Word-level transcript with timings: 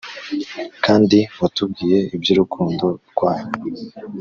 kandi 0.85 1.17
watubwiye 1.41 1.99
iby 2.15 2.27
urukundo 2.33 2.85
rwanyu 3.09 3.53